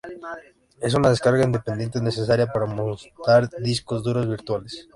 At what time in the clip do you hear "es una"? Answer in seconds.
0.81-1.11